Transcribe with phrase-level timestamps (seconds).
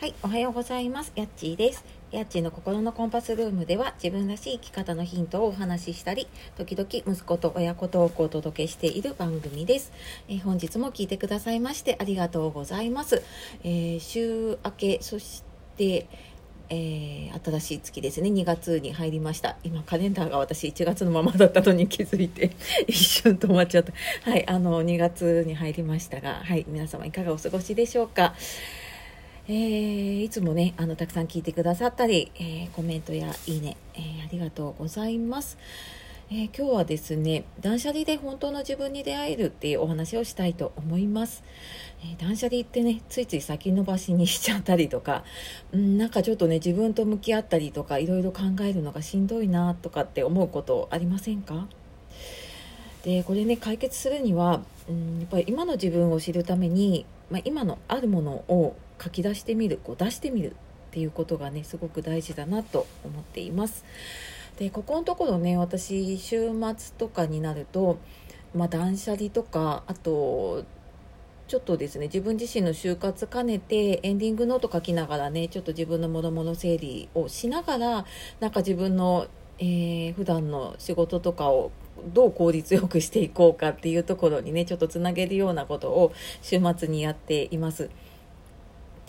[0.00, 1.12] はい、おはようございます。
[1.14, 1.84] やっちーです。
[2.10, 6.26] やっちーの心のコンパスルームでは自分らしい生き方のヒントをお話ししたり、
[6.56, 9.92] 時々息子と親子トークをお届けしている番組です。
[10.26, 13.22] えー、本日も聞いてくださいましてありがとうございます。
[13.62, 15.42] えー、週明け、そし
[15.76, 16.06] て、
[16.70, 22.52] えー、新しい月ですね2月に入りました今カレンダーが私1月のままだったのに気づいて
[22.86, 23.92] 一瞬止まっちゃった
[24.30, 28.36] はいあの2月に入りましたがはい皆様いかがお過ごしでしょうか
[29.50, 35.58] えー、いつもねあのたくさん聞いてくださったり、えー、コメントやいいね、えー、ありがとうございます、
[36.30, 41.42] え今日はですね断捨離で本当の自分に出会えるっていうお話をしたいと思います、
[42.00, 45.24] え断捨離ってねついつい先延ばしにしちゃったりとか、
[45.74, 51.66] うん、なんかちょっとね自分と向き合ったりとかいろいろ考えるのがしんどいなとかって思うことありませんか？
[53.02, 60.52] でこれね解決するには、うん、やっぱり今の自分を知るために、まあ、今のあるものを書き出してみるこう出してみるっ
[60.92, 63.84] ていうことがねすごく大事だなと思っています。
[64.58, 67.98] でここのところね私週末とかになると、
[68.54, 70.64] まあ、断捨離とかあと
[71.48, 78.04] ちょっとですね自分自身の就活兼ねてエンディングノート書きながらねちょっと自分のものもの整理をしながら
[78.38, 79.26] なんか自分の、
[79.58, 81.72] えー、普段の仕事とかを
[82.12, 87.90] どう効率よくしていこうかっていうところにねちょっとつなげるようなことを週末にやっています。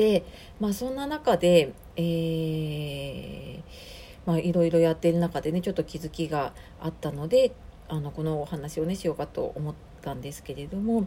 [0.00, 0.24] で、
[0.58, 3.62] まあ、そんな中で、えー、
[4.24, 7.52] まあ、いろいろやってる中でねちょっと気づきがあったので
[7.86, 11.06] あのこのお話をねしようかと思ったんですけれども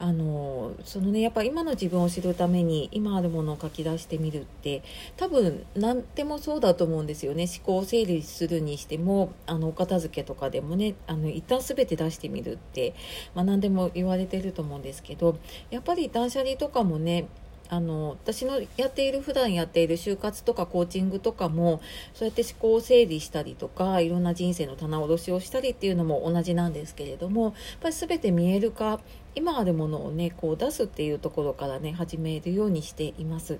[0.00, 4.82] あのそのねやっぱ今の自分を知るために今あるものを書き出してみるって
[5.16, 7.46] 多分何でもそうだと思うんですよね。
[7.46, 12.94] 思考を整理するにしてもあのお片付けとかでもねあの一旦全て出してみるって、
[13.36, 15.38] まあ、何でも言われてると思うんですけど
[15.70, 17.28] やっぱり断捨離とかもね
[17.72, 21.80] あの私のやっている普段やっている就活とかコーチングとかも
[22.12, 29.00] そうやって思考を整理したりとかいろんな人生の棚卸しをしたりっていうのも同じなんですけれどもやっぱり全て見える化
[29.34, 33.58] 今あるものをねこう出すっていうところからね始めるようにしています。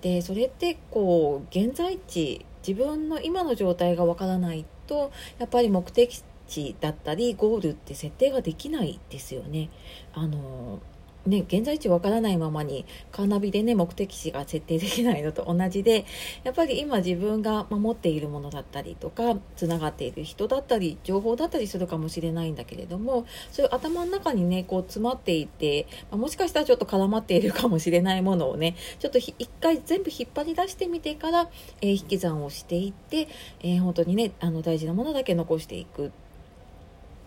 [0.00, 9.70] でそれってこう現在地自分の今の状態がわからないとやっぱり目的地だったりゴールって設定ができないですよね。
[10.14, 10.80] あの
[11.26, 16.04] ね、現在地わからないままにカーナビでね目的地が設定できないのと 同じで
[16.44, 31.50] やっぱり今自分が守っているものだったりとかつながっている人だったり情報だったりするかもしれないんだけれどもそういう頭の中にねこう詰まっていて、ま、もしかしたらちょっと絡まっているかもしれないものをねちょっと一回全部引っ張り出してみてから、
[31.80, 33.28] えー、引き算をしていって、
[33.62, 36.25] えー、本当にねあの大事なものだけ残していくって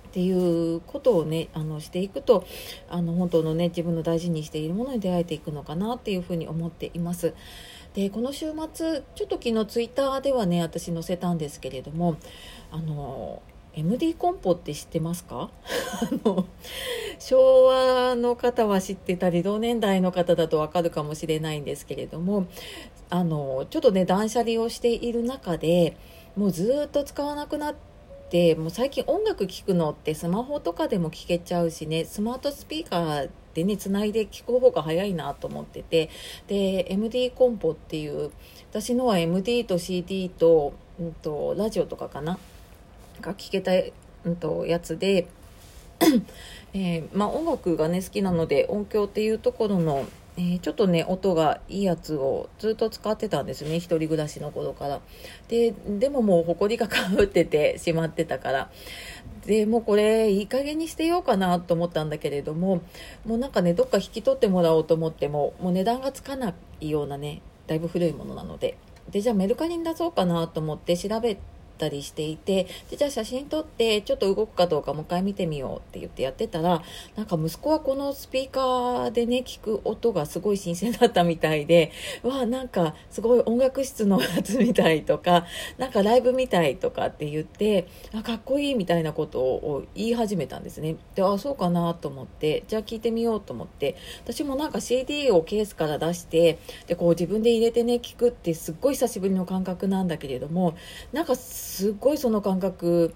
[0.09, 2.44] っていうことをねあのしていくと
[2.90, 7.36] あの本当のね自分の大事にしているものに出会えていくのかなっていうふうに思っています。
[7.94, 12.18] でこの週末ちょっと昨日ツイッターではね私載せたんですけれども
[12.72, 13.42] あの
[13.74, 15.52] MD コンポって知ってますか？
[16.02, 16.46] あの
[17.20, 22.47] 昭和の方は知ってたり同年代の方だとわかるかもしれないんですけれども
[23.12, 25.97] あのちょっとね断捨離をしている中で
[26.36, 27.80] もうずっと使わなくなって
[28.29, 36.09] でもう最近音楽聴くのってスマホとかでも聴けちゃうしねスマートスピーカーでねつないで聴く方が早いなと思ってて
[36.47, 38.31] で MD コンポっていう
[38.72, 42.38] 私のは MD と CD と,、うんと、ラジオとかかな
[43.19, 43.72] が聴けた、
[44.25, 45.28] うんと、やつで
[46.73, 50.06] えー、まあ、音楽がね好きなので音響っていうところの
[50.40, 53.76] えー、ちょっとね音がいいやつをずっと使ってたんですね。
[53.76, 55.02] 一人暮らしの頃から。
[55.50, 58.72] ででももう埃がかぶっててしまってたから。
[59.46, 62.82] でもうこれいい加減にしてようかなと思ったんだけれども
[63.26, 68.78] もうなんかねどっか引き取ってもらおうと思ってももう値段がつかないようなねだいぶ古いものなので。
[69.12, 71.42] でじゃあメルカリに出そうかなと思って調べて
[71.79, 76.84] ったりしていてでじゃあ写真撮ってちょっと動くかどうかもう一回見てみようって言ってやってたら
[77.16, 81.91] なんか息子はこのスピーカーでね聞く音がすごい新鮮だったみたいで
[82.22, 85.46] わあなんかすごい音楽室のやつみたいとか
[85.78, 90.97] なんかライブみたいとかって言ってあかっこいいみたいなことを言い始めたんですね。
[91.16, 100.75] であそうかなと思ってじゃあ聞いてみようと思って私もなんか CD をケースから出してでこう自分で入れてね聞くってすっごい久しぶりの感覚なんだけれども
[101.14, 103.14] なんかすすっごいその感覚。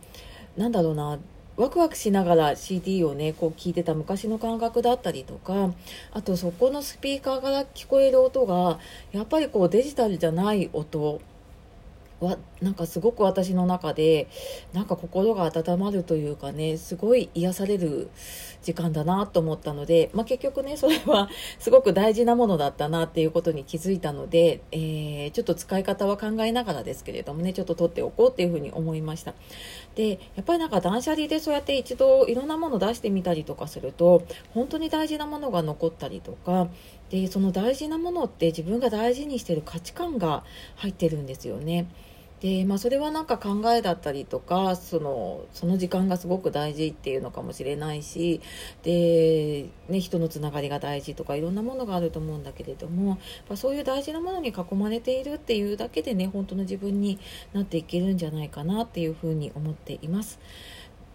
[0.55, 1.19] なんだろうな。
[1.57, 5.71] ワクワクしながら CD をねこう聞いてた昔の感覚だったりとか
[6.11, 8.79] あとそこのスピーカーから聞こえる音が
[9.11, 11.21] やっぱりこうデジタルじゃない音
[12.23, 14.27] わなんかすごく私の中で
[14.71, 18.09] なんか心が温まるというかねすごい癒される
[18.61, 21.29] 時間だなと思ったので、まあ、結局ねそれは
[21.59, 29.33] すごく大事なものだったなっていうことに気づいたので、えー、ちょっと使い方は考えながらですけれどもねちょっと取っておこうっていうふうに思いました
[29.95, 34.23] でやっぱりなんか断捨離でそうやって一度いろんなもの出してみたりとかすると
[34.53, 36.69] 本当に大事なものが残ったりとか
[37.09, 40.43] でその大事なものって自分が大事にしてる価値観が
[40.77, 41.87] 入ってるんですよね。
[42.43, 48.41] でまあ、それはなんか考えだったりとかそのその時間がすごく大事っていうのかもしれないし
[48.83, 53.11] で、ね、人のつながりが大事とかいろんなものがあると思うんだけれども、
[53.47, 57.17] まあ、そういう大事なものに囲まれているっていうだけでね本当の自分に
[57.53, 60.37] なっていけるんじゃないかなっていうふうに思っています。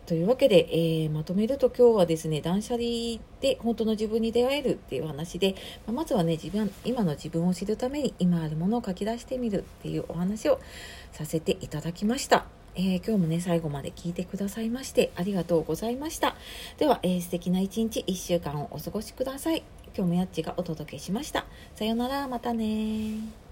[0.09, 5.55] というわけで、えー、まとめると今日はですね断捨離で本当の自分に出会えるっていう話で、
[5.87, 10.61] まあ、まずはね自分今の自分を知るために今あるものを書き出してみるっていうお話を
[11.13, 12.47] させていただきました。
[12.75, 16.37] えー、今日もね、最後まで聞いてくださいまして、ありがとうございました。
[16.79, 19.65] では、えー、素敵な一日、一週間をお過ごしください。
[19.97, 21.45] 今日もやっちがお届けしました。
[21.75, 23.48] さようなら、またね